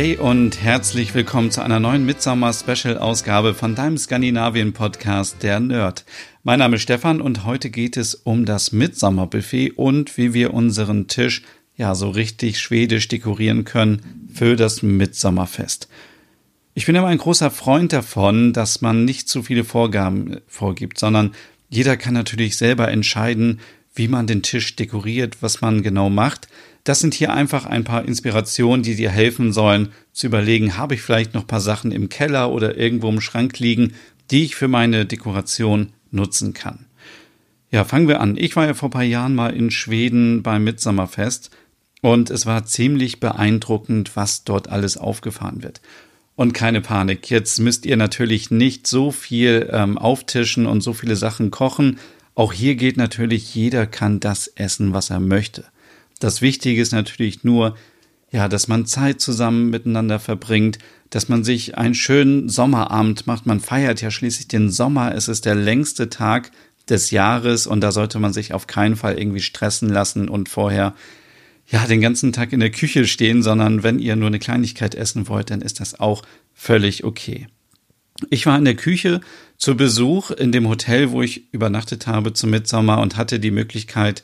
Hey 0.00 0.16
und 0.16 0.62
herzlich 0.62 1.12
willkommen 1.16 1.50
zu 1.50 1.60
einer 1.60 1.80
neuen 1.80 2.06
Midsommer-Special-Ausgabe 2.06 3.52
von 3.52 3.74
deinem 3.74 3.98
Skandinavien-Podcast 3.98 5.42
Der 5.42 5.58
Nerd. 5.58 6.04
Mein 6.44 6.60
Name 6.60 6.76
ist 6.76 6.82
Stefan 6.82 7.20
und 7.20 7.44
heute 7.44 7.68
geht 7.68 7.96
es 7.96 8.14
um 8.14 8.44
das 8.44 8.70
Midsommer-Buffet 8.70 9.72
und 9.72 10.16
wie 10.16 10.34
wir 10.34 10.54
unseren 10.54 11.08
Tisch 11.08 11.42
ja 11.76 11.96
so 11.96 12.10
richtig 12.10 12.60
schwedisch 12.60 13.08
dekorieren 13.08 13.64
können 13.64 14.28
für 14.32 14.54
das 14.54 14.84
Midsommerfest. 14.84 15.88
Ich 16.74 16.86
bin 16.86 16.94
immer 16.94 17.08
ein 17.08 17.18
großer 17.18 17.50
Freund 17.50 17.92
davon, 17.92 18.52
dass 18.52 18.80
man 18.80 19.04
nicht 19.04 19.28
zu 19.28 19.42
viele 19.42 19.64
Vorgaben 19.64 20.36
vorgibt, 20.46 21.00
sondern 21.00 21.32
jeder 21.70 21.96
kann 21.96 22.14
natürlich 22.14 22.56
selber 22.56 22.88
entscheiden, 22.88 23.58
wie 23.96 24.06
man 24.06 24.28
den 24.28 24.44
Tisch 24.44 24.76
dekoriert, 24.76 25.38
was 25.40 25.60
man 25.60 25.82
genau 25.82 26.08
macht– 26.08 26.46
das 26.88 27.00
sind 27.00 27.12
hier 27.12 27.34
einfach 27.34 27.66
ein 27.66 27.84
paar 27.84 28.06
Inspirationen, 28.06 28.82
die 28.82 28.94
dir 28.94 29.10
helfen 29.10 29.52
sollen, 29.52 29.88
zu 30.12 30.26
überlegen, 30.26 30.78
habe 30.78 30.94
ich 30.94 31.02
vielleicht 31.02 31.34
noch 31.34 31.42
ein 31.42 31.46
paar 31.46 31.60
Sachen 31.60 31.92
im 31.92 32.08
Keller 32.08 32.50
oder 32.50 32.78
irgendwo 32.78 33.10
im 33.10 33.20
Schrank 33.20 33.58
liegen, 33.58 33.92
die 34.30 34.44
ich 34.44 34.56
für 34.56 34.68
meine 34.68 35.04
Dekoration 35.04 35.92
nutzen 36.10 36.54
kann. 36.54 36.86
Ja, 37.70 37.84
fangen 37.84 38.08
wir 38.08 38.20
an. 38.20 38.38
Ich 38.38 38.56
war 38.56 38.64
ja 38.64 38.72
vor 38.72 38.88
ein 38.88 38.92
paar 38.92 39.02
Jahren 39.02 39.34
mal 39.34 39.54
in 39.54 39.70
Schweden 39.70 40.42
beim 40.42 40.64
Mitsommerfest 40.64 41.50
und 42.00 42.30
es 42.30 42.46
war 42.46 42.64
ziemlich 42.64 43.20
beeindruckend, 43.20 44.16
was 44.16 44.44
dort 44.44 44.70
alles 44.70 44.96
aufgefahren 44.96 45.62
wird. 45.62 45.82
Und 46.36 46.54
keine 46.54 46.80
Panik, 46.80 47.28
jetzt 47.28 47.58
müsst 47.58 47.84
ihr 47.84 47.98
natürlich 47.98 48.50
nicht 48.50 48.86
so 48.86 49.10
viel 49.10 49.68
ähm, 49.70 49.98
auftischen 49.98 50.64
und 50.64 50.80
so 50.80 50.94
viele 50.94 51.16
Sachen 51.16 51.50
kochen. 51.50 51.98
Auch 52.34 52.54
hier 52.54 52.76
geht 52.76 52.96
natürlich, 52.96 53.54
jeder 53.54 53.86
kann 53.86 54.20
das 54.20 54.46
essen, 54.46 54.94
was 54.94 55.10
er 55.10 55.20
möchte. 55.20 55.66
Das 56.18 56.42
Wichtige 56.42 56.80
ist 56.80 56.92
natürlich 56.92 57.44
nur, 57.44 57.76
ja, 58.30 58.48
dass 58.48 58.68
man 58.68 58.86
Zeit 58.86 59.20
zusammen 59.20 59.70
miteinander 59.70 60.18
verbringt, 60.18 60.78
dass 61.10 61.28
man 61.28 61.44
sich 61.44 61.78
einen 61.78 61.94
schönen 61.94 62.48
Sommerabend 62.48 63.26
macht. 63.26 63.46
Man 63.46 63.60
feiert 63.60 64.02
ja 64.02 64.10
schließlich 64.10 64.48
den 64.48 64.70
Sommer. 64.70 65.14
Es 65.14 65.28
ist 65.28 65.46
der 65.46 65.54
längste 65.54 66.10
Tag 66.10 66.50
des 66.88 67.10
Jahres 67.10 67.66
und 67.66 67.80
da 67.80 67.92
sollte 67.92 68.18
man 68.18 68.32
sich 68.32 68.52
auf 68.52 68.66
keinen 68.66 68.96
Fall 68.96 69.18
irgendwie 69.18 69.40
stressen 69.40 69.88
lassen 69.88 70.28
und 70.28 70.48
vorher 70.48 70.94
ja 71.66 71.86
den 71.86 72.00
ganzen 72.00 72.32
Tag 72.32 72.52
in 72.52 72.60
der 72.60 72.70
Küche 72.70 73.06
stehen, 73.06 73.42
sondern 73.42 73.82
wenn 73.82 73.98
ihr 73.98 74.16
nur 74.16 74.28
eine 74.28 74.38
Kleinigkeit 74.38 74.94
essen 74.94 75.28
wollt, 75.28 75.50
dann 75.50 75.60
ist 75.60 75.80
das 75.80 76.00
auch 76.00 76.22
völlig 76.54 77.04
okay. 77.04 77.46
Ich 78.30 78.46
war 78.46 78.58
in 78.58 78.64
der 78.64 78.74
Küche 78.74 79.20
zu 79.56 79.76
Besuch 79.76 80.30
in 80.30 80.50
dem 80.50 80.68
Hotel, 80.68 81.12
wo 81.12 81.22
ich 81.22 81.52
übernachtet 81.52 82.06
habe 82.06 82.32
zum 82.32 82.50
Mitsommer 82.50 83.00
und 83.00 83.16
hatte 83.16 83.38
die 83.38 83.50
Möglichkeit, 83.50 84.22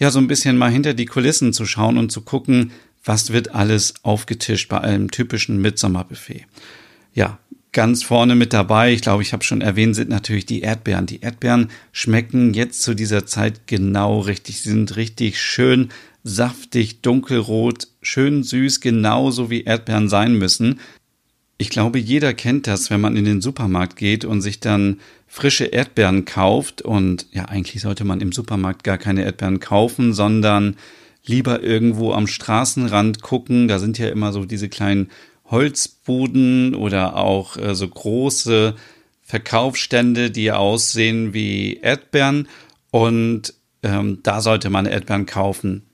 ja 0.00 0.10
so 0.10 0.18
ein 0.18 0.26
bisschen 0.26 0.58
mal 0.58 0.70
hinter 0.70 0.94
die 0.94 1.06
Kulissen 1.06 1.52
zu 1.52 1.66
schauen 1.66 1.96
und 1.96 2.10
zu 2.10 2.22
gucken, 2.22 2.72
was 3.04 3.32
wird 3.32 3.54
alles 3.54 3.94
aufgetischt 4.02 4.68
bei 4.68 4.80
einem 4.80 5.10
typischen 5.10 5.60
Mitsommerbuffet. 5.60 6.46
Ja, 7.14 7.38
ganz 7.72 8.02
vorne 8.02 8.34
mit 8.34 8.52
dabei, 8.52 8.92
ich 8.92 9.02
glaube, 9.02 9.22
ich 9.22 9.32
habe 9.32 9.44
schon 9.44 9.60
erwähnt, 9.60 9.94
sind 9.94 10.10
natürlich 10.10 10.46
die 10.46 10.62
Erdbeeren. 10.62 11.06
Die 11.06 11.20
Erdbeeren 11.20 11.70
schmecken 11.92 12.54
jetzt 12.54 12.82
zu 12.82 12.94
dieser 12.94 13.26
Zeit 13.26 13.66
genau 13.66 14.20
richtig. 14.20 14.60
Sie 14.60 14.70
sind 14.70 14.96
richtig 14.96 15.40
schön 15.40 15.90
saftig, 16.24 17.00
dunkelrot, 17.02 17.88
schön 18.02 18.42
süß, 18.42 18.80
genauso 18.80 19.50
wie 19.50 19.62
Erdbeeren 19.62 20.08
sein 20.08 20.34
müssen. 20.34 20.80
Ich 21.60 21.68
glaube, 21.68 21.98
jeder 21.98 22.32
kennt 22.32 22.66
das, 22.66 22.88
wenn 22.88 23.02
man 23.02 23.16
in 23.16 23.26
den 23.26 23.42
Supermarkt 23.42 23.96
geht 23.96 24.24
und 24.24 24.40
sich 24.40 24.60
dann 24.60 24.98
frische 25.26 25.66
Erdbeeren 25.66 26.24
kauft. 26.24 26.80
Und 26.80 27.26
ja, 27.32 27.44
eigentlich 27.44 27.82
sollte 27.82 28.02
man 28.04 28.22
im 28.22 28.32
Supermarkt 28.32 28.82
gar 28.82 28.96
keine 28.96 29.24
Erdbeeren 29.24 29.60
kaufen, 29.60 30.14
sondern 30.14 30.76
lieber 31.26 31.62
irgendwo 31.62 32.14
am 32.14 32.26
Straßenrand 32.26 33.20
gucken. 33.20 33.68
Da 33.68 33.78
sind 33.78 33.98
ja 33.98 34.08
immer 34.08 34.32
so 34.32 34.46
diese 34.46 34.70
kleinen 34.70 35.10
Holzbuden 35.50 36.74
oder 36.74 37.18
auch 37.18 37.58
äh, 37.58 37.74
so 37.74 37.86
große 37.86 38.74
Verkaufsstände, 39.20 40.30
die 40.30 40.52
aussehen 40.52 41.34
wie 41.34 41.76
Erdbeeren. 41.82 42.48
Und 42.90 43.52
ähm, 43.82 44.20
da 44.22 44.40
sollte 44.40 44.70
man 44.70 44.86
Erdbeeren 44.86 45.26
kaufen. 45.26 45.89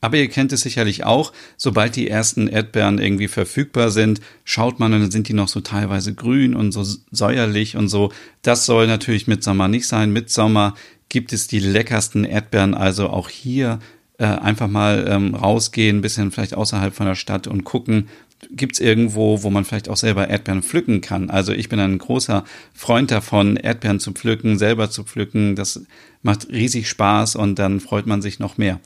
Aber 0.00 0.16
ihr 0.16 0.28
kennt 0.28 0.52
es 0.52 0.62
sicherlich 0.62 1.04
auch, 1.04 1.32
sobald 1.56 1.94
die 1.96 2.08
ersten 2.08 2.48
Erdbeeren 2.48 2.98
irgendwie 2.98 3.28
verfügbar 3.28 3.90
sind, 3.90 4.20
schaut 4.44 4.80
man 4.80 4.94
und 4.94 5.00
dann 5.00 5.10
sind 5.10 5.28
die 5.28 5.34
noch 5.34 5.48
so 5.48 5.60
teilweise 5.60 6.14
grün 6.14 6.54
und 6.54 6.72
so 6.72 6.84
säuerlich 7.10 7.76
und 7.76 7.88
so. 7.88 8.10
Das 8.42 8.64
soll 8.64 8.86
natürlich 8.86 9.26
mit 9.26 9.44
Sommer 9.44 9.68
nicht 9.68 9.86
sein. 9.86 10.12
Mit 10.12 10.30
Sommer 10.30 10.74
gibt 11.10 11.32
es 11.32 11.48
die 11.48 11.60
leckersten 11.60 12.24
Erdbeeren, 12.24 12.74
also 12.74 13.10
auch 13.10 13.28
hier 13.28 13.78
äh, 14.18 14.24
einfach 14.24 14.68
mal 14.68 15.06
ähm, 15.08 15.34
rausgehen, 15.34 15.98
ein 15.98 16.02
bisschen 16.02 16.30
vielleicht 16.30 16.54
außerhalb 16.54 16.94
von 16.94 17.06
der 17.06 17.14
Stadt 17.14 17.46
und 17.46 17.64
gucken, 17.64 18.08
gibt 18.50 18.74
es 18.74 18.80
irgendwo, 18.80 19.42
wo 19.42 19.50
man 19.50 19.64
vielleicht 19.64 19.88
auch 19.88 19.96
selber 19.96 20.28
Erdbeeren 20.28 20.62
pflücken 20.62 21.00
kann. 21.00 21.28
Also 21.28 21.52
ich 21.52 21.68
bin 21.68 21.78
ein 21.78 21.98
großer 21.98 22.44
Freund 22.72 23.10
davon, 23.10 23.56
Erdbeeren 23.56 24.00
zu 24.00 24.12
pflücken, 24.12 24.58
selber 24.58 24.90
zu 24.90 25.04
pflücken. 25.04 25.56
Das 25.56 25.82
macht 26.22 26.48
riesig 26.48 26.88
Spaß 26.88 27.36
und 27.36 27.58
dann 27.58 27.80
freut 27.80 28.06
man 28.06 28.22
sich 28.22 28.38
noch 28.38 28.56
mehr. 28.56 28.80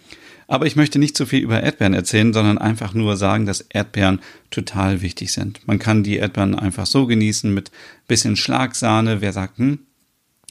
Aber 0.46 0.66
ich 0.66 0.76
möchte 0.76 0.98
nicht 0.98 1.16
zu 1.16 1.26
viel 1.26 1.42
über 1.42 1.62
Erdbeeren 1.62 1.94
erzählen, 1.94 2.32
sondern 2.32 2.58
einfach 2.58 2.94
nur 2.94 3.16
sagen, 3.16 3.46
dass 3.46 3.62
Erdbeeren 3.62 4.20
total 4.50 5.00
wichtig 5.00 5.32
sind. 5.32 5.66
Man 5.66 5.78
kann 5.78 6.02
die 6.02 6.16
Erdbeeren 6.16 6.54
einfach 6.54 6.86
so 6.86 7.06
genießen 7.06 7.52
mit 7.52 7.70
bisschen 8.06 8.36
Schlagsahne. 8.36 9.20
Wer 9.20 9.32
sagt, 9.32 9.58
hm, 9.58 9.78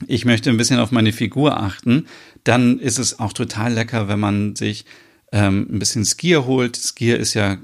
ich 0.08 0.26
möchte 0.26 0.50
ein 0.50 0.58
bisschen 0.58 0.80
auf 0.80 0.92
meine 0.92 1.14
Figur 1.14 1.58
achten, 1.58 2.08
dann 2.44 2.80
ist 2.80 3.00
es 3.00 3.20
auch 3.20 3.34
total 3.34 3.74
lecker, 3.74 4.08
wenn 4.08 4.20
man 4.20 4.56
sich 4.56 4.86
ähm, 5.32 5.68
ein 5.72 5.80
bisschen 5.80 6.06
Skier 6.06 6.46
holt. 6.46 6.76
Skier 6.76 7.20
ist 7.20 7.34
ja 7.34 7.58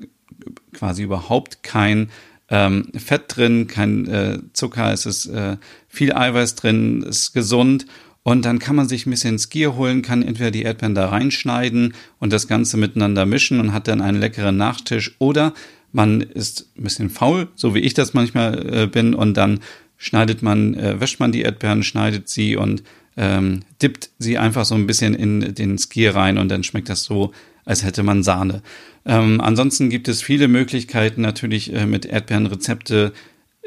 quasi 0.74 1.04
überhaupt 1.04 1.64
kein 1.64 2.10
ähm, 2.50 2.92
Fett 2.96 3.24
drin, 3.28 3.68
kein 3.68 4.08
äh, 4.08 4.40
Zucker, 4.54 4.92
es 4.92 5.06
ist 5.06 5.28
äh, 5.28 5.58
viel 5.88 6.14
Eiweiß 6.14 6.56
drin, 6.56 7.04
ist 7.04 7.34
gesund 7.34 7.86
und 8.24 8.44
dann 8.46 8.60
kann 8.60 8.76
man 8.76 8.88
sich 8.88 9.06
ein 9.06 9.12
bisschen 9.12 9.40
Skier 9.40 9.76
holen, 9.76 10.02
kann 10.02 10.24
entweder 10.24 10.52
die 10.52 10.64
Erdbeeren 10.64 10.96
da 10.96 11.08
reinschneiden 11.08 11.94
und 12.20 12.34
das 12.34 12.48
Ganze 12.48 12.78
miteinander 12.78 13.26
mischen 13.26 13.60
und 13.60 13.74
hat 13.74 13.88
dann 13.88 14.02
einen 14.02 14.20
leckeren 14.20 14.58
Nachtisch. 14.58 15.16
Oder 15.20 15.54
man 15.92 16.22
ist 16.22 16.70
ein 16.78 16.84
bisschen 16.84 17.10
faul, 17.10 17.48
so 17.56 17.74
wie 17.74 17.80
ich 17.80 17.94
das 17.94 18.14
manchmal 18.14 18.84
äh, 18.84 18.88
bin, 18.88 19.14
und 19.14 19.36
dann 19.36 19.62
schneidet 19.98 20.42
man, 20.42 20.76
äh, 20.76 21.00
wäscht 21.00 21.20
man 21.20 21.32
die 21.32 21.42
Erdbeeren, 21.42 21.84
schneidet 21.84 22.30
sie 22.30 22.56
und 22.56 22.84
ähm, 23.18 23.62
dippt 23.82 24.12
sie 24.20 24.38
einfach 24.38 24.66
so 24.66 24.76
ein 24.76 24.88
bisschen 24.88 25.14
in 25.14 25.54
den 25.56 25.78
Skier 25.78 26.16
rein 26.16 26.38
und 26.38 26.50
dann 26.50 26.64
schmeckt 26.64 26.90
das 26.90 27.04
so, 27.04 27.34
als 27.66 27.84
hätte 27.84 28.04
man 28.04 28.24
Sahne. 28.24 28.62
Ähm, 29.06 29.42
ansonsten 29.42 29.90
gibt 29.90 30.08
es 30.08 30.22
viele 30.22 30.48
Möglichkeiten 30.48 31.22
natürlich 31.22 31.74
äh, 31.74 31.86
mit 31.86 32.06
Erdbeerenrezepte 32.06 33.14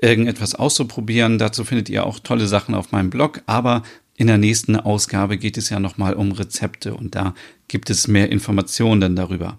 irgendetwas 0.00 0.54
auszuprobieren. 0.54 1.38
Dazu 1.38 1.64
findet 1.64 1.88
ihr 1.88 2.04
auch 2.06 2.18
tolle 2.18 2.46
Sachen 2.46 2.74
auf 2.74 2.92
meinem 2.92 3.10
Blog, 3.10 3.42
aber 3.46 3.82
in 4.16 4.26
der 4.26 4.38
nächsten 4.38 4.76
Ausgabe 4.76 5.38
geht 5.38 5.56
es 5.56 5.70
ja 5.70 5.80
nochmal 5.80 6.14
um 6.14 6.32
Rezepte 6.32 6.94
und 6.94 7.14
da 7.14 7.34
gibt 7.68 7.90
es 7.90 8.08
mehr 8.08 8.30
Informationen 8.30 9.16
darüber. 9.16 9.58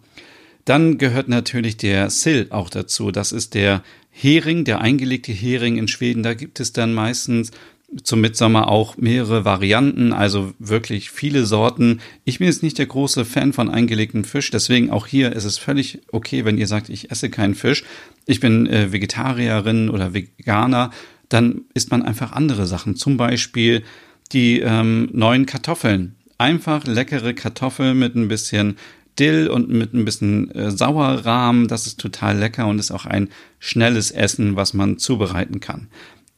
Dann 0.65 0.97
gehört 0.97 1.27
natürlich 1.27 1.75
der 1.77 2.09
Sill 2.09 2.47
auch 2.49 2.69
dazu. 2.69 3.11
Das 3.11 3.31
ist 3.31 3.53
der 3.53 3.83
Hering, 4.11 4.63
der 4.63 4.79
eingelegte 4.79 5.31
Hering 5.31 5.77
in 5.77 5.87
Schweden. 5.87 6.23
Da 6.23 6.33
gibt 6.35 6.59
es 6.59 6.71
dann 6.71 6.93
meistens 6.93 7.51
zum 8.03 8.21
Mitsommer 8.21 8.69
auch 8.69 8.97
mehrere 8.97 9.45
Varianten, 9.45 10.13
also 10.13 10.53
wirklich 10.57 11.11
viele 11.11 11.45
Sorten. 11.45 11.99
Ich 12.23 12.39
bin 12.39 12.47
jetzt 12.47 12.63
nicht 12.63 12.77
der 12.77 12.87
große 12.87 13.25
Fan 13.25 13.53
von 13.53 13.69
eingelegtem 13.69 14.23
Fisch, 14.23 14.49
deswegen 14.49 14.89
auch 14.89 15.05
hier 15.05 15.33
ist 15.33 15.43
es 15.43 15.57
völlig 15.57 16.01
okay, 16.11 16.45
wenn 16.45 16.57
ihr 16.57 16.67
sagt, 16.67 16.89
ich 16.89 17.11
esse 17.11 17.29
keinen 17.29 17.55
Fisch. 17.55 17.83
Ich 18.25 18.39
bin 18.39 18.67
äh, 18.67 18.91
Vegetarierin 18.91 19.89
oder 19.89 20.13
Veganer, 20.13 20.91
dann 21.29 21.61
isst 21.73 21.91
man 21.91 22.01
einfach 22.01 22.31
andere 22.31 22.65
Sachen. 22.65 22.95
Zum 22.95 23.17
Beispiel 23.17 23.83
die 24.33 24.59
ähm, 24.59 25.09
neuen 25.13 25.45
Kartoffeln. 25.45 26.15
Einfach 26.37 26.85
leckere 26.85 27.33
Kartoffeln 27.33 27.97
mit 27.97 28.15
ein 28.15 28.27
bisschen 28.27 28.77
Dill 29.19 29.47
und 29.47 29.69
mit 29.69 29.93
ein 29.93 30.05
bisschen 30.05 30.51
äh, 30.51 30.71
Sauerrahm. 30.71 31.67
Das 31.67 31.85
ist 31.85 31.99
total 31.99 32.37
lecker 32.37 32.67
und 32.67 32.79
ist 32.79 32.91
auch 32.91 33.05
ein 33.05 33.29
schnelles 33.59 34.11
Essen, 34.11 34.55
was 34.55 34.73
man 34.73 34.97
zubereiten 34.97 35.59
kann. 35.59 35.87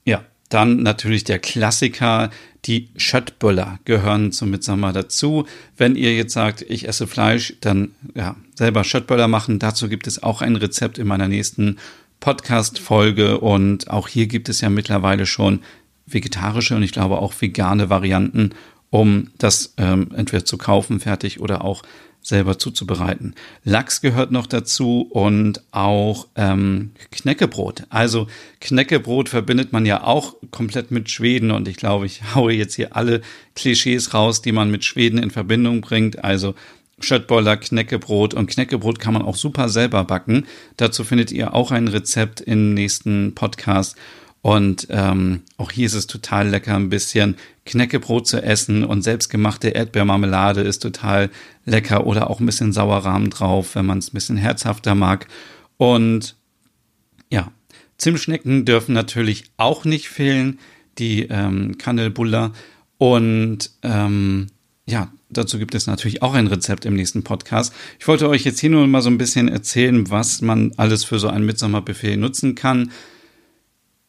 Ja, 0.03 0.23
dann 0.49 0.83
natürlich 0.83 1.23
der 1.23 1.39
Klassiker, 1.39 2.29
die 2.65 2.89
Schöttböller 2.97 3.79
gehören 3.85 4.31
zum 4.31 4.51
Mitsommer 4.51 4.91
dazu. 4.91 5.45
Wenn 5.77 5.95
ihr 5.95 6.15
jetzt 6.15 6.33
sagt, 6.33 6.63
ich 6.67 6.87
esse 6.87 7.07
Fleisch, 7.07 7.55
dann 7.61 7.91
ja, 8.13 8.35
selber 8.55 8.83
Schöttböller 8.83 9.27
machen. 9.27 9.59
Dazu 9.59 9.87
gibt 9.87 10.07
es 10.07 10.21
auch 10.21 10.41
ein 10.41 10.55
Rezept 10.55 10.97
in 10.97 11.07
meiner 11.07 11.27
nächsten 11.27 11.77
Podcast-Folge 12.19 13.39
und 13.39 13.89
auch 13.89 14.07
hier 14.07 14.27
gibt 14.27 14.49
es 14.49 14.61
ja 14.61 14.69
mittlerweile 14.69 15.25
schon 15.25 15.61
vegetarische 16.05 16.75
und 16.75 16.83
ich 16.83 16.91
glaube 16.91 17.19
auch 17.19 17.33
vegane 17.39 17.89
Varianten, 17.89 18.51
um 18.89 19.31
das 19.37 19.73
ähm, 19.77 20.11
entweder 20.15 20.45
zu 20.45 20.57
kaufen 20.57 20.99
fertig 20.99 21.39
oder 21.39 21.63
auch 21.63 21.83
selber 22.25 22.57
zuzubereiten. 22.57 23.35
Lachs 23.63 24.01
gehört 24.01 24.31
noch 24.31 24.47
dazu 24.47 25.07
und 25.11 25.61
auch 25.71 26.27
ähm, 26.35 26.91
Knäckebrot. 27.11 27.83
Also 27.89 28.27
Knäckebrot 28.61 29.29
verbindet 29.29 29.71
man 29.71 29.85
ja 29.85 30.03
auch 30.03 30.35
komplett 30.49 30.89
mit 30.89 31.11
Schweden 31.11 31.51
und 31.51 31.67
ich 31.67 31.77
glaube, 31.77 32.07
ich 32.07 32.35
haue 32.35 32.53
jetzt 32.53 32.75
hier 32.75 32.95
alle 32.95 33.21
Klischees 33.55 34.13
raus, 34.15 34.41
die 34.41 34.51
man 34.51 34.71
mit 34.71 34.83
Schweden 34.83 35.19
in 35.19 35.29
Verbindung 35.29 35.81
bringt. 35.81 36.23
Also 36.23 36.55
Schöttboller, 36.99 37.57
Knäckebrot 37.57 38.33
und 38.33 38.49
Knäckebrot 38.49 38.99
kann 38.99 39.13
man 39.13 39.21
auch 39.21 39.35
super 39.35 39.69
selber 39.69 40.03
backen. 40.03 40.45
Dazu 40.77 41.03
findet 41.03 41.31
ihr 41.31 41.53
auch 41.53 41.71
ein 41.71 41.87
Rezept 41.87 42.41
im 42.41 42.73
nächsten 42.73 43.35
Podcast. 43.35 43.97
Und 44.45 44.85
ähm, 44.91 45.41
auch 45.57 45.71
hier 45.71 45.87
ist 45.87 45.95
es 45.95 46.05
total 46.05 46.49
lecker, 46.49 46.75
ein 46.75 46.91
bisschen 46.91 47.35
Knäckebrot 47.65 48.27
zu 48.27 48.43
essen 48.43 48.83
und 48.83 49.01
selbstgemachte 49.01 49.69
Erdbeermarmelade 49.69 50.61
ist 50.61 50.83
total 50.83 51.31
lecker 51.65 52.05
oder 52.05 52.29
auch 52.29 52.39
ein 52.39 52.45
bisschen 52.45 52.71
Sauerrahmen 52.71 53.31
drauf, 53.31 53.73
wenn 53.73 53.87
man 53.87 53.97
es 53.97 54.09
ein 54.09 54.13
bisschen 54.13 54.37
herzhafter 54.37 54.93
mag. 54.93 55.25
Und 55.77 56.35
ja, 57.31 57.51
Zimtschnecken 57.97 58.65
dürfen 58.65 58.93
natürlich 58.93 59.45
auch 59.57 59.83
nicht 59.83 60.09
fehlen, 60.09 60.59
die 60.99 61.23
ähm, 61.23 61.79
Kandelbuller. 61.79 62.51
Und 62.99 63.71
ähm, 63.81 64.45
ja, 64.85 65.11
dazu 65.31 65.57
gibt 65.57 65.73
es 65.73 65.87
natürlich 65.87 66.21
auch 66.21 66.35
ein 66.35 66.45
Rezept 66.45 66.85
im 66.85 66.93
nächsten 66.93 67.23
Podcast. 67.23 67.73
Ich 67.97 68.07
wollte 68.07 68.29
euch 68.29 68.43
jetzt 68.43 68.59
hier 68.59 68.69
nur 68.69 68.85
mal 68.85 69.01
so 69.01 69.09
ein 69.09 69.17
bisschen 69.17 69.47
erzählen, 69.47 70.11
was 70.11 70.41
man 70.41 70.71
alles 70.77 71.03
für 71.03 71.17
so 71.17 71.29
ein 71.29 71.47
Mitsommerbuffet 71.47 72.15
nutzen 72.15 72.53
kann. 72.53 72.91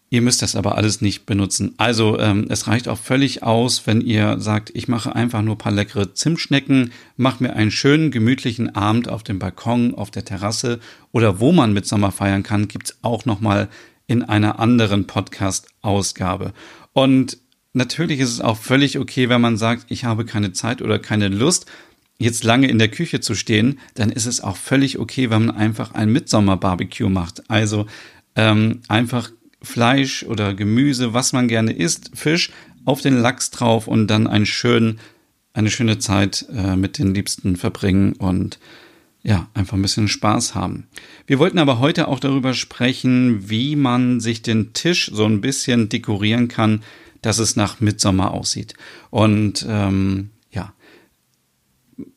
Ihr 0.08 0.22
müsst 0.22 0.40
das 0.40 0.54
aber 0.54 0.76
alles 0.76 1.00
nicht 1.00 1.26
benutzen. 1.26 1.74
Also 1.78 2.18
ähm, 2.20 2.46
es 2.48 2.68
reicht 2.68 2.86
auch 2.86 2.98
völlig 2.98 3.42
aus, 3.42 3.86
wenn 3.88 4.00
ihr 4.00 4.38
sagt, 4.38 4.70
ich 4.74 4.86
mache 4.86 5.16
einfach 5.16 5.42
nur 5.42 5.56
ein 5.56 5.58
paar 5.58 5.72
leckere 5.72 6.14
Zimtschnecken, 6.14 6.92
mache 7.16 7.42
mir 7.42 7.54
einen 7.54 7.72
schönen, 7.72 8.12
gemütlichen 8.12 8.74
Abend 8.76 9.08
auf 9.08 9.24
dem 9.24 9.40
Balkon, 9.40 9.94
auf 9.94 10.12
der 10.12 10.24
Terrasse 10.24 10.78
oder 11.10 11.40
wo 11.40 11.50
man 11.50 11.72
mit 11.72 11.86
Sommer 11.86 12.12
feiern 12.12 12.44
kann, 12.44 12.68
gibt's 12.68 12.98
auch 13.02 13.24
nochmal 13.24 13.68
in 14.06 14.22
einer 14.22 14.60
anderen 14.60 15.08
Podcast-Ausgabe. 15.08 16.52
Und 16.92 17.38
natürlich 17.72 18.20
ist 18.20 18.30
es 18.30 18.40
auch 18.40 18.56
völlig 18.56 18.98
okay, 18.98 19.28
wenn 19.28 19.40
man 19.40 19.56
sagt, 19.56 19.86
ich 19.88 20.04
habe 20.04 20.24
keine 20.24 20.52
Zeit 20.52 20.82
oder 20.82 21.00
keine 21.00 21.26
Lust, 21.26 21.66
jetzt 22.18 22.44
lange 22.44 22.68
in 22.68 22.78
der 22.78 22.88
Küche 22.88 23.20
zu 23.20 23.34
stehen, 23.34 23.80
dann 23.94 24.10
ist 24.10 24.26
es 24.26 24.40
auch 24.40 24.56
völlig 24.56 24.98
okay, 24.98 25.30
wenn 25.30 25.46
man 25.46 25.56
einfach 25.56 25.94
ein 25.94 26.12
Mitsommer-Barbecue 26.12 27.08
macht. 27.08 27.50
Also 27.50 27.86
ähm, 28.36 28.80
einfach 28.88 29.30
Fleisch 29.66 30.22
oder 30.22 30.54
Gemüse, 30.54 31.12
was 31.12 31.32
man 31.32 31.48
gerne 31.48 31.72
isst, 31.72 32.12
Fisch 32.14 32.50
auf 32.84 33.00
den 33.00 33.18
Lachs 33.18 33.50
drauf 33.50 33.88
und 33.88 34.06
dann 34.06 34.26
einen 34.26 34.46
schönen, 34.46 35.00
eine 35.52 35.70
schöne 35.70 35.98
Zeit 35.98 36.46
äh, 36.54 36.76
mit 36.76 36.98
den 36.98 37.14
Liebsten 37.14 37.56
verbringen 37.56 38.14
und 38.14 38.58
ja, 39.22 39.48
einfach 39.54 39.76
ein 39.76 39.82
bisschen 39.82 40.06
Spaß 40.06 40.54
haben. 40.54 40.86
Wir 41.26 41.40
wollten 41.40 41.58
aber 41.58 41.80
heute 41.80 42.06
auch 42.06 42.20
darüber 42.20 42.54
sprechen, 42.54 43.50
wie 43.50 43.74
man 43.74 44.20
sich 44.20 44.40
den 44.40 44.72
Tisch 44.72 45.10
so 45.12 45.24
ein 45.24 45.40
bisschen 45.40 45.88
dekorieren 45.88 46.46
kann, 46.46 46.84
dass 47.22 47.38
es 47.38 47.56
nach 47.56 47.80
Mitsommer 47.80 48.30
aussieht. 48.30 48.74
Und 49.10 49.66
ähm, 49.68 50.30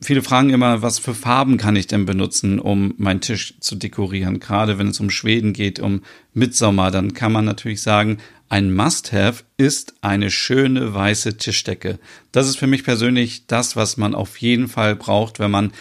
viele 0.01 0.21
fragen 0.21 0.49
immer, 0.49 0.81
was 0.81 0.99
für 0.99 1.13
Farben 1.13 1.57
kann 1.57 1.75
ich 1.75 1.87
denn 1.87 2.05
benutzen, 2.05 2.59
um 2.59 2.93
meinen 2.97 3.21
Tisch 3.21 3.55
zu 3.59 3.75
dekorieren? 3.75 4.39
Gerade 4.39 4.77
wenn 4.77 4.87
es 4.87 4.99
um 4.99 5.09
Schweden 5.09 5.53
geht, 5.53 5.79
um 5.79 6.01
Mitsommer, 6.33 6.91
dann 6.91 7.13
kann 7.13 7.31
man 7.31 7.45
natürlich 7.45 7.81
sagen, 7.81 8.17
ein 8.49 8.73
Must-Have 8.73 9.43
ist 9.57 9.93
eine 10.01 10.31
schöne 10.31 10.93
weiße 10.93 11.37
Tischdecke. 11.37 11.99
Das 12.31 12.47
ist 12.47 12.57
für 12.57 12.67
mich 12.67 12.83
persönlich 12.83 13.45
das, 13.45 13.75
was 13.75 13.97
man 13.97 14.15
auf 14.15 14.37
jeden 14.37 14.67
Fall 14.67 14.95
braucht, 14.95 15.39
wenn 15.39 15.51
man 15.51 15.71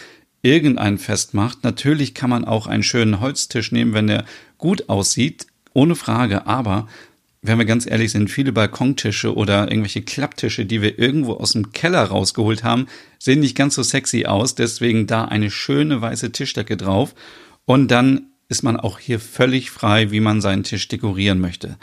irgendein 0.43 0.97
Fest 0.97 1.33
macht. 1.33 1.63
Natürlich 1.63 2.13
kann 2.13 2.29
man 2.29 2.45
auch 2.45 2.67
einen 2.67 2.83
schönen 2.83 3.19
Holztisch 3.19 3.71
nehmen, 3.71 3.93
wenn 3.93 4.07
der 4.07 4.25
gut 4.57 4.87
aussieht, 4.87 5.47
ohne 5.73 5.95
Frage, 5.95 6.47
aber 6.47 6.87
wenn 7.41 7.57
wir 7.57 7.65
ganz 7.65 7.85
ehrlich 7.85 8.11
sind, 8.11 8.29
viele 8.29 8.51
Balkontische 8.51 9.33
oder 9.33 9.69
irgendwelche 9.69 10.01
Klapptische, 10.01 10.65
die 10.65 10.81
wir 10.81 10.99
irgendwo 10.99 11.33
aus 11.33 11.53
dem 11.53 11.71
Keller 11.71 12.03
rausgeholt 12.03 12.63
haben, 12.63 12.87
sehen 13.17 13.39
nicht 13.39 13.55
ganz 13.55 13.75
so 13.75 13.83
sexy 13.83 14.25
aus. 14.25 14.55
Deswegen 14.55 15.07
da 15.07 15.25
eine 15.25 15.49
schöne 15.49 16.01
weiße 16.01 16.31
Tischdecke 16.31 16.75
drauf. 16.75 17.15
Und 17.65 17.89
dann 17.91 18.27
ist 18.49 18.63
man 18.63 18.77
auch 18.77 18.99
hier 18.99 19.19
völlig 19.19 19.71
frei, 19.71 20.11
wie 20.11 20.19
man 20.19 20.41
seinen 20.41 20.63
Tisch 20.63 20.87
dekorieren 20.87 21.39
möchte. 21.39 21.77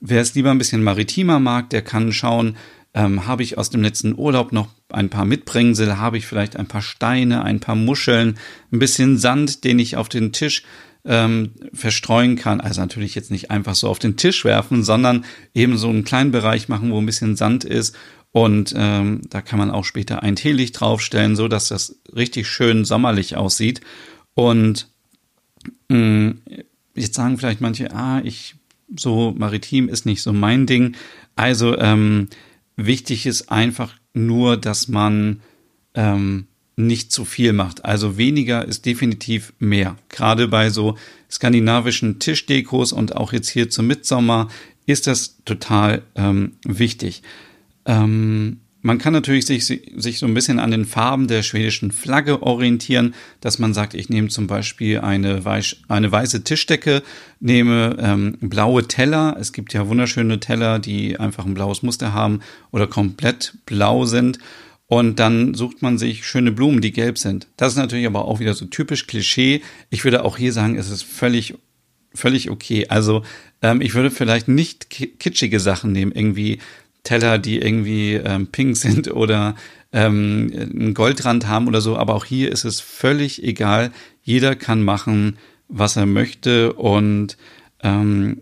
Wer 0.00 0.22
es 0.22 0.34
lieber 0.34 0.50
ein 0.50 0.58
bisschen 0.58 0.82
maritimer 0.82 1.38
mag, 1.38 1.70
der 1.70 1.82
kann 1.82 2.12
schauen, 2.12 2.56
ähm, 2.94 3.26
habe 3.26 3.42
ich 3.42 3.58
aus 3.58 3.70
dem 3.70 3.82
letzten 3.82 4.16
Urlaub 4.16 4.52
noch 4.52 4.68
ein 4.88 5.10
paar 5.10 5.24
Mitbringsel, 5.24 5.98
habe 5.98 6.16
ich 6.16 6.26
vielleicht 6.26 6.56
ein 6.56 6.68
paar 6.68 6.82
Steine, 6.82 7.42
ein 7.42 7.60
paar 7.60 7.74
Muscheln, 7.74 8.38
ein 8.72 8.78
bisschen 8.78 9.18
Sand, 9.18 9.64
den 9.64 9.78
ich 9.78 9.96
auf 9.96 10.08
den 10.08 10.32
Tisch 10.32 10.62
ähm, 11.04 11.52
verstreuen 11.72 12.36
kann. 12.36 12.60
Also 12.60 12.80
natürlich 12.80 13.14
jetzt 13.14 13.30
nicht 13.30 13.50
einfach 13.50 13.74
so 13.74 13.88
auf 13.88 13.98
den 13.98 14.16
Tisch 14.16 14.44
werfen, 14.44 14.82
sondern 14.82 15.24
eben 15.54 15.76
so 15.76 15.88
einen 15.88 16.04
kleinen 16.04 16.30
Bereich 16.30 16.68
machen, 16.68 16.90
wo 16.90 16.98
ein 16.98 17.06
bisschen 17.06 17.36
Sand 17.36 17.64
ist. 17.64 17.96
Und 18.32 18.74
ähm, 18.76 19.22
da 19.30 19.42
kann 19.42 19.58
man 19.58 19.70
auch 19.70 19.84
später 19.84 20.22
ein 20.22 20.34
Teelicht 20.34 20.80
draufstellen, 20.80 21.36
so 21.36 21.46
dass 21.46 21.68
das 21.68 21.96
richtig 22.14 22.48
schön 22.48 22.84
sommerlich 22.84 23.36
aussieht. 23.36 23.80
Und 24.34 24.88
mh, 25.88 25.98
mm, 25.98 26.42
jetzt 26.96 27.14
sagen 27.14 27.38
vielleicht 27.38 27.60
manche, 27.60 27.94
ah, 27.94 28.20
ich 28.24 28.56
so 28.96 29.34
maritim 29.36 29.88
ist 29.88 30.06
nicht 30.06 30.22
so 30.22 30.32
mein 30.32 30.66
Ding. 30.66 30.96
Also 31.36 31.78
ähm, 31.78 32.28
wichtig 32.76 33.26
ist 33.26 33.50
einfach 33.50 33.94
nur, 34.14 34.56
dass 34.56 34.88
man 34.88 35.40
ähm, 35.94 36.46
nicht 36.76 37.12
zu 37.12 37.24
viel 37.24 37.52
macht. 37.52 37.84
Also 37.84 38.16
weniger 38.16 38.64
ist 38.64 38.86
definitiv 38.86 39.52
mehr. 39.58 39.96
Gerade 40.08 40.48
bei 40.48 40.70
so 40.70 40.96
skandinavischen 41.30 42.18
Tischdekos 42.18 42.92
und 42.92 43.16
auch 43.16 43.32
jetzt 43.32 43.48
hier 43.48 43.70
zum 43.70 43.86
Mitsommer 43.86 44.48
ist 44.86 45.06
das 45.06 45.38
total 45.44 46.02
ähm, 46.14 46.52
wichtig. 46.64 47.22
Ähm, 47.86 48.58
man 48.86 48.98
kann 48.98 49.14
natürlich 49.14 49.46
sich, 49.46 49.64
sich 49.64 50.18
so 50.18 50.26
ein 50.26 50.34
bisschen 50.34 50.58
an 50.58 50.70
den 50.70 50.84
Farben 50.84 51.26
der 51.26 51.42
schwedischen 51.42 51.90
Flagge 51.90 52.42
orientieren, 52.42 53.14
dass 53.40 53.58
man 53.58 53.72
sagt, 53.72 53.94
ich 53.94 54.10
nehme 54.10 54.28
zum 54.28 54.46
Beispiel 54.46 54.98
eine, 54.98 55.42
weiß, 55.42 55.76
eine 55.88 56.12
weiße 56.12 56.44
Tischdecke, 56.44 57.02
nehme 57.40 57.96
ähm, 57.98 58.36
blaue 58.42 58.86
Teller. 58.86 59.38
Es 59.40 59.54
gibt 59.54 59.72
ja 59.72 59.88
wunderschöne 59.88 60.38
Teller, 60.38 60.80
die 60.80 61.18
einfach 61.18 61.46
ein 61.46 61.54
blaues 61.54 61.82
Muster 61.82 62.12
haben 62.12 62.40
oder 62.72 62.86
komplett 62.86 63.54
blau 63.64 64.04
sind. 64.04 64.38
Und 64.86 65.18
dann 65.18 65.54
sucht 65.54 65.82
man 65.82 65.98
sich 65.98 66.26
schöne 66.26 66.52
Blumen, 66.52 66.80
die 66.80 66.92
gelb 66.92 67.18
sind. 67.18 67.48
Das 67.56 67.72
ist 67.72 67.78
natürlich 67.78 68.06
aber 68.06 68.26
auch 68.26 68.38
wieder 68.40 68.54
so 68.54 68.66
typisch 68.66 69.06
Klischee. 69.06 69.62
Ich 69.90 70.04
würde 70.04 70.24
auch 70.24 70.36
hier 70.36 70.52
sagen, 70.52 70.76
es 70.76 70.90
ist 70.90 71.04
völlig, 71.04 71.54
völlig 72.14 72.50
okay. 72.50 72.86
Also 72.88 73.22
ähm, 73.62 73.80
ich 73.80 73.94
würde 73.94 74.10
vielleicht 74.10 74.46
nicht 74.46 74.90
kitschige 74.90 75.58
Sachen 75.58 75.92
nehmen, 75.92 76.12
irgendwie 76.12 76.58
Teller, 77.02 77.38
die 77.38 77.58
irgendwie 77.58 78.14
ähm, 78.14 78.48
pink 78.48 78.76
sind 78.76 79.10
oder 79.10 79.56
ähm, 79.92 80.50
einen 80.52 80.94
Goldrand 80.94 81.46
haben 81.46 81.66
oder 81.66 81.80
so. 81.80 81.96
Aber 81.96 82.14
auch 82.14 82.26
hier 82.26 82.52
ist 82.52 82.64
es 82.64 82.80
völlig 82.80 83.42
egal. 83.42 83.90
Jeder 84.22 84.54
kann 84.54 84.82
machen, 84.82 85.38
was 85.68 85.96
er 85.96 86.06
möchte 86.06 86.74
und 86.74 87.38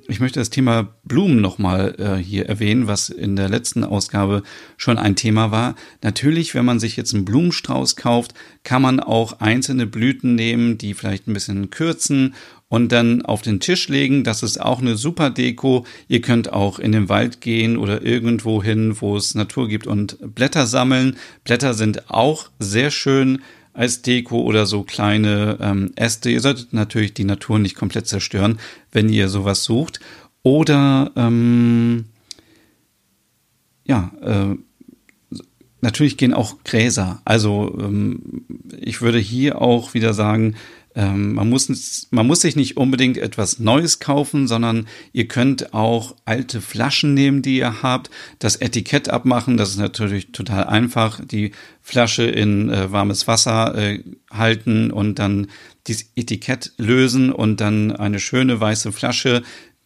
ich 0.07 0.21
möchte 0.21 0.39
das 0.39 0.51
Thema 0.51 0.95
Blumen 1.03 1.41
nochmal 1.41 1.97
äh, 1.99 2.23
hier 2.23 2.47
erwähnen, 2.47 2.87
was 2.87 3.09
in 3.09 3.35
der 3.35 3.49
letzten 3.49 3.83
Ausgabe 3.83 4.45
schon 4.77 4.99
ein 4.99 5.17
Thema 5.17 5.51
war. 5.51 5.75
Natürlich, 6.01 6.55
wenn 6.55 6.65
man 6.65 6.79
sich 6.79 6.97
jetzt 6.97 7.13
einen 7.13 7.25
Blumenstrauß 7.25 7.97
kauft, 7.97 8.35
kann 8.63 8.83
man 8.83 9.01
auch 9.01 9.41
einzelne 9.41 9.87
Blüten 9.87 10.37
nehmen, 10.37 10.79
die 10.79 10.95
vielleicht 10.95 11.27
ein 11.27 11.35
bisschen 11.35 11.71
kürzen 11.71 12.35
und 12.69 12.93
dann 12.93 13.23
auf 13.23 13.43
den 13.43 13.59
Tisch 13.59 13.89
legen. 13.89 14.23
Das 14.23 14.45
ist 14.45 14.61
auch 14.61 14.81
eine 14.81 14.97
super 14.97 15.29
Deko. 15.29 15.87
Ihr 16.07 16.21
könnt 16.21 16.53
auch 16.53 16.79
in 16.79 16.93
den 16.93 17.09
Wald 17.09 17.41
gehen 17.41 17.77
oder 17.77 18.03
irgendwo 18.03 18.63
hin, 18.63 18.97
wo 19.01 19.17
es 19.17 19.35
Natur 19.35 19.67
gibt 19.67 19.89
und 19.89 20.19
Blätter 20.37 20.69
sammeln. 20.69 21.17
Blätter 21.43 21.75
sind 21.75 22.11
auch 22.11 22.49
sehr 22.61 22.93
schön 22.93 23.43
als 23.73 24.03
Deko 24.03 24.43
oder 24.43 24.67
so 24.67 24.83
kleine 24.83 25.59
ähm, 25.61 25.93
Äste. 25.97 26.31
Ihr 26.31 26.41
solltet 26.41 26.73
natürlich 26.73 27.15
die 27.15 27.25
Natur 27.25 27.59
nicht 27.59 27.77
komplett 27.77 28.07
zerstören, 28.07 28.59
wenn 28.91 29.09
ihr 29.09 29.29
sowas 29.29 29.65
sucht. 29.65 30.01
Oder 30.43 31.11
ähm, 31.17 32.07
ja, 33.85 34.13
äh, 34.23 34.57
natürlich 35.81 36.17
gehen 36.17 36.35
auch 36.35 36.63
Gräser. 36.65 37.23
Also 37.25 37.77
ähm, 37.81 38.45
ich 38.79 39.01
würde 39.01 39.19
hier 39.19 39.61
auch 39.61 39.95
wieder 39.95 40.15
sagen, 40.15 40.57
ähm, 40.95 41.35
man, 41.35 41.49
muss, 41.49 42.07
man 42.11 42.27
muss 42.27 42.41
sich 42.41 42.57
nicht 42.57 42.77
unbedingt 42.77 43.19
etwas 43.19 43.59
Neues 43.59 43.99
kaufen, 43.99 44.47
sondern 44.47 44.87
ihr 45.13 45.29
könnt 45.29 45.73
auch 45.75 46.15
alte 46.25 46.61
Flaschen 46.61 47.15
nehmen, 47.15 47.43
die 47.43 47.59
ihr 47.59 47.83
habt, 47.83 48.11
das 48.39 48.57
Etikett 48.57 49.09
abmachen. 49.09 49.57
Das 49.57 49.71
ist 49.71 49.79
natürlich 49.79 50.33
total 50.33 50.65
einfach. 50.65 51.21
Die 51.25 51.53
Flasche 51.81 52.25
in 52.25 52.69
äh, 52.69 52.93
warmes 52.93 53.27
Wasser 53.27 53.75
äh, 53.77 54.01
halten 54.31 54.91
und 54.91 55.19
dann 55.19 55.49
dieses 55.87 56.11
Etikett 56.15 56.73
lösen 56.77 57.33
und 57.33 57.61
dann 57.61 57.93
eine 57.93 58.21
schöne 58.21 58.61
weiße 58.61 58.93
Flasche 58.93 59.43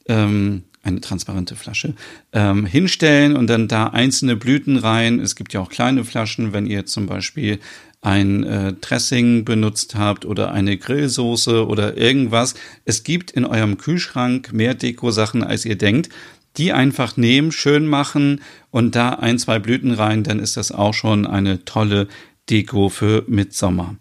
ähm, 0.08 0.64
eine 0.86 1.00
transparente 1.00 1.56
Flasche, 1.56 1.94
ähm, 2.32 2.64
hinstellen 2.64 3.36
und 3.36 3.48
dann 3.48 3.66
da 3.66 3.88
einzelne 3.88 4.36
Blüten 4.36 4.76
rein. 4.76 5.18
Es 5.18 5.34
gibt 5.34 5.52
ja 5.52 5.60
auch 5.60 5.68
kleine 5.68 6.04
Flaschen, 6.04 6.52
wenn 6.52 6.66
ihr 6.66 6.86
zum 6.86 7.06
Beispiel 7.06 7.58
ein 8.06 8.44
äh, 8.44 8.72
Dressing 8.74 9.44
benutzt 9.44 9.96
habt 9.96 10.24
oder 10.24 10.52
eine 10.52 10.76
Grillsoße 10.76 11.66
oder 11.66 11.96
irgendwas. 11.96 12.54
Es 12.84 13.02
gibt 13.02 13.32
in 13.32 13.44
eurem 13.44 13.78
Kühlschrank 13.78 14.52
mehr 14.52 14.74
Dekosachen, 14.74 15.42
als 15.42 15.64
ihr 15.64 15.76
denkt. 15.76 16.08
Die 16.56 16.72
einfach 16.72 17.16
nehmen, 17.16 17.50
schön 17.50 17.86
machen 17.86 18.42
und 18.70 18.94
da 18.94 19.10
ein, 19.10 19.40
zwei 19.40 19.58
Blüten 19.58 19.90
rein, 19.90 20.22
dann 20.22 20.38
ist 20.38 20.56
das 20.56 20.70
auch 20.70 20.94
schon 20.94 21.26
eine 21.26 21.64
tolle 21.64 22.06
Deko 22.48 22.88
für 22.90 23.24
Mitsommer. 23.26 23.96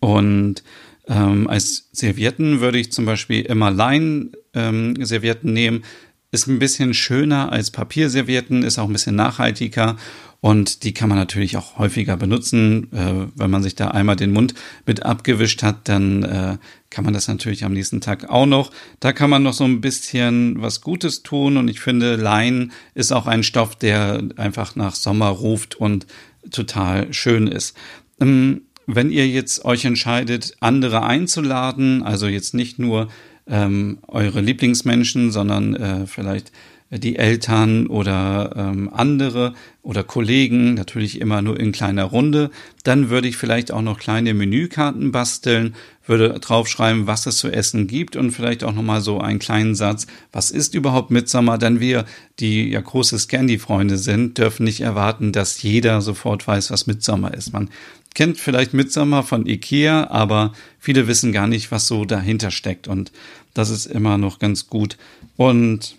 Und 0.00 0.64
ähm, 1.06 1.46
als 1.46 1.90
Servietten 1.92 2.60
würde 2.60 2.78
ich 2.78 2.90
zum 2.90 3.04
Beispiel 3.04 3.42
immer 3.42 3.70
Lein-Servietten 3.70 5.48
ähm, 5.48 5.54
nehmen. 5.54 5.84
Ist 6.32 6.46
ein 6.46 6.58
bisschen 6.58 6.94
schöner 6.94 7.52
als 7.52 7.70
Papierservietten, 7.70 8.62
ist 8.62 8.78
auch 8.78 8.86
ein 8.86 8.92
bisschen 8.92 9.16
nachhaltiger 9.16 9.96
und 10.40 10.84
die 10.84 10.94
kann 10.94 11.10
man 11.10 11.18
natürlich 11.18 11.56
auch 11.56 11.78
häufiger 11.78 12.16
benutzen. 12.16 12.90
Äh, 12.92 13.28
wenn 13.34 13.50
man 13.50 13.62
sich 13.62 13.74
da 13.74 13.88
einmal 13.88 14.16
den 14.16 14.32
Mund 14.32 14.54
mit 14.86 15.04
abgewischt 15.04 15.62
hat, 15.62 15.88
dann 15.88 16.22
äh, 16.22 16.56
kann 16.88 17.04
man 17.04 17.12
das 17.12 17.28
natürlich 17.28 17.64
am 17.64 17.74
nächsten 17.74 18.00
Tag 18.00 18.30
auch 18.30 18.46
noch. 18.46 18.70
Da 19.00 19.12
kann 19.12 19.28
man 19.28 19.42
noch 19.42 19.52
so 19.52 19.64
ein 19.64 19.80
bisschen 19.80 20.62
was 20.62 20.80
Gutes 20.80 21.22
tun 21.22 21.56
und 21.58 21.68
ich 21.68 21.80
finde, 21.80 22.16
Lein 22.16 22.72
ist 22.94 23.12
auch 23.12 23.26
ein 23.26 23.42
Stoff, 23.42 23.76
der 23.76 24.22
einfach 24.36 24.76
nach 24.76 24.94
Sommer 24.94 25.28
ruft 25.28 25.74
und 25.74 26.06
total 26.50 27.12
schön 27.12 27.46
ist. 27.46 27.76
Ähm, 28.18 28.62
wenn 28.86 29.10
ihr 29.10 29.28
jetzt 29.28 29.64
euch 29.64 29.84
entscheidet, 29.84 30.56
andere 30.60 31.02
einzuladen, 31.02 32.02
also 32.02 32.26
jetzt 32.26 32.54
nicht 32.54 32.78
nur 32.78 33.08
ähm, 33.46 33.98
eure 34.08 34.40
Lieblingsmenschen, 34.40 35.30
sondern 35.30 35.76
äh, 35.76 36.06
vielleicht 36.06 36.50
die 36.98 37.16
Eltern 37.16 37.86
oder 37.86 38.52
ähm, 38.56 38.90
andere 38.92 39.54
oder 39.82 40.02
Kollegen, 40.02 40.74
natürlich 40.74 41.20
immer 41.20 41.40
nur 41.40 41.58
in 41.58 41.70
kleiner 41.70 42.04
Runde. 42.04 42.50
Dann 42.82 43.10
würde 43.10 43.28
ich 43.28 43.36
vielleicht 43.36 43.70
auch 43.70 43.82
noch 43.82 43.98
kleine 43.98 44.34
Menükarten 44.34 45.12
basteln, 45.12 45.76
würde 46.04 46.40
draufschreiben, 46.40 47.06
was 47.06 47.26
es 47.26 47.38
zu 47.38 47.48
essen 47.48 47.86
gibt 47.86 48.16
und 48.16 48.32
vielleicht 48.32 48.64
auch 48.64 48.74
nochmal 48.74 49.00
so 49.00 49.20
einen 49.20 49.38
kleinen 49.38 49.76
Satz, 49.76 50.08
was 50.32 50.50
ist 50.50 50.74
überhaupt 50.74 51.12
Mitsommer? 51.12 51.58
Denn 51.58 51.78
wir, 51.78 52.04
die 52.40 52.68
ja 52.68 52.80
große 52.80 53.18
Scandi-Freunde 53.18 53.96
sind, 53.96 54.38
dürfen 54.38 54.64
nicht 54.64 54.80
erwarten, 54.80 55.30
dass 55.30 55.62
jeder 55.62 56.00
sofort 56.00 56.46
weiß, 56.46 56.72
was 56.72 56.88
Mitsommer 56.88 57.32
ist. 57.32 57.52
Man 57.52 57.70
kennt 58.14 58.38
vielleicht 58.38 58.74
Mitsommer 58.74 59.22
von 59.22 59.46
Ikea, 59.46 60.10
aber 60.10 60.52
viele 60.80 61.06
wissen 61.06 61.30
gar 61.30 61.46
nicht, 61.46 61.70
was 61.70 61.86
so 61.86 62.04
dahinter 62.04 62.50
steckt 62.50 62.88
und 62.88 63.12
das 63.54 63.70
ist 63.70 63.86
immer 63.86 64.18
noch 64.18 64.40
ganz 64.40 64.68
gut. 64.68 64.96
Und 65.36 65.96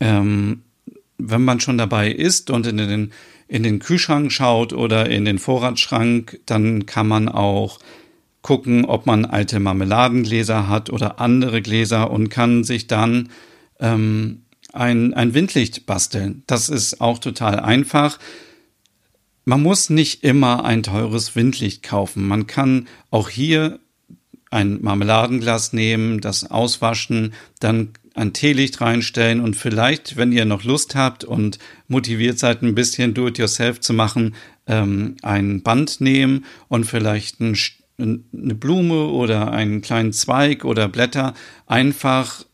ähm, 0.00 0.62
wenn 1.18 1.44
man 1.44 1.60
schon 1.60 1.78
dabei 1.78 2.10
ist 2.10 2.50
und 2.50 2.66
in 2.66 2.76
den, 2.76 3.12
in 3.48 3.62
den 3.62 3.80
Kühlschrank 3.80 4.30
schaut 4.32 4.72
oder 4.72 5.08
in 5.08 5.24
den 5.24 5.38
Vorratsschrank, 5.38 6.40
dann 6.46 6.86
kann 6.86 7.08
man 7.08 7.28
auch 7.28 7.80
gucken, 8.42 8.84
ob 8.84 9.06
man 9.06 9.24
alte 9.24 9.58
Marmeladengläser 9.60 10.68
hat 10.68 10.90
oder 10.90 11.20
andere 11.20 11.60
Gläser 11.60 12.10
und 12.10 12.28
kann 12.28 12.64
sich 12.64 12.86
dann 12.86 13.30
ähm, 13.80 14.42
ein, 14.72 15.12
ein 15.14 15.34
Windlicht 15.34 15.86
basteln. 15.86 16.44
Das 16.46 16.68
ist 16.68 17.00
auch 17.00 17.18
total 17.18 17.60
einfach. 17.60 18.18
Man 19.44 19.62
muss 19.62 19.90
nicht 19.90 20.24
immer 20.24 20.64
ein 20.64 20.82
teures 20.82 21.34
Windlicht 21.34 21.82
kaufen. 21.82 22.28
Man 22.28 22.46
kann 22.46 22.86
auch 23.10 23.28
hier 23.28 23.80
ein 24.50 24.80
Marmeladenglas 24.82 25.72
nehmen, 25.72 26.20
das 26.20 26.50
auswaschen, 26.50 27.34
dann 27.60 27.90
ein 28.18 28.32
Teelicht 28.32 28.80
reinstellen 28.80 29.40
und 29.40 29.54
vielleicht, 29.54 30.16
wenn 30.16 30.32
ihr 30.32 30.44
noch 30.44 30.64
Lust 30.64 30.94
habt 30.94 31.24
und 31.24 31.58
motiviert 31.86 32.38
seid, 32.38 32.62
ein 32.62 32.74
bisschen 32.74 33.14
Do-it-yourself 33.14 33.80
zu 33.80 33.92
machen, 33.92 34.34
ähm, 34.66 35.16
ein 35.22 35.62
Band 35.62 36.00
nehmen 36.00 36.44
und 36.66 36.84
vielleicht 36.84 37.40
ein, 37.40 37.56
eine 37.98 38.54
Blume 38.54 39.06
oder 39.06 39.52
einen 39.52 39.82
kleinen 39.82 40.12
Zweig 40.12 40.64
oder 40.64 40.88
Blätter 40.88 41.34
einfach 41.66 42.44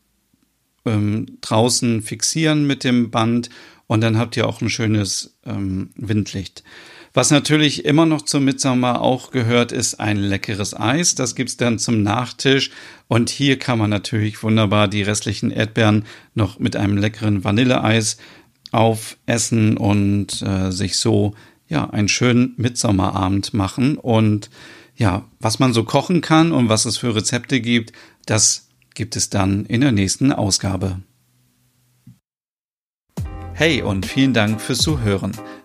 ähm, 0.85 1.25
draußen 1.41 2.03
fixieren 2.03 2.67
mit 2.67 2.83
dem 2.83 3.09
Band 3.09 3.49
und 3.87 4.01
dann 4.01 4.17
habt 4.17 4.37
ihr 4.37 4.47
auch 4.47 4.61
ein 4.61 4.69
schönes 4.69 5.37
ähm, 5.45 5.89
Windlicht. 5.95 6.63
Was 7.15 7.31
natürlich 7.31 7.85
immer 7.85 8.05
noch 8.05 8.23
zum 8.23 8.43
Mitsommer 8.43 8.99
auch 8.99 9.31
gehört, 9.31 9.71
ist 9.71 10.01
ein 10.01 10.17
leckeres 10.17 10.77
Eis. 10.77 11.15
Das 11.15 11.33
gibt's 11.33 11.55
dann 11.55 11.79
zum 11.79 12.03
Nachtisch. 12.03 12.71
Und 13.07 13.29
hier 13.29 13.57
kann 13.57 13.79
man 13.79 13.89
natürlich 13.89 14.43
wunderbar 14.43 14.89
die 14.89 15.01
restlichen 15.01 15.49
Erdbeeren 15.49 16.03
noch 16.33 16.59
mit 16.59 16.75
einem 16.75 16.97
leckeren 16.97 17.45
Vanilleeis 17.45 18.17
aufessen 18.73 19.77
und 19.77 20.41
äh, 20.41 20.71
sich 20.71 20.97
so 20.97 21.33
ja 21.69 21.89
einen 21.89 22.09
schönen 22.09 22.53
Mitsommerabend 22.57 23.53
machen. 23.53 23.97
Und 23.97 24.49
ja, 24.97 25.23
was 25.39 25.57
man 25.57 25.71
so 25.71 25.85
kochen 25.85 26.19
kann 26.19 26.51
und 26.51 26.67
was 26.67 26.83
es 26.83 26.97
für 26.97 27.15
Rezepte 27.15 27.61
gibt, 27.61 27.93
das 28.25 28.67
gibt 28.93 29.15
es 29.15 29.29
dann 29.29 29.65
in 29.67 29.79
der 29.79 29.93
nächsten 29.93 30.33
Ausgabe. 30.33 30.99
Hey 33.53 33.81
und 33.81 34.05
vielen 34.05 34.33
Dank 34.33 34.59
fürs 34.59 34.79
Zuhören. 34.79 35.31